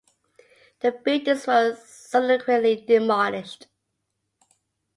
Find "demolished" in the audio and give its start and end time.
2.87-3.67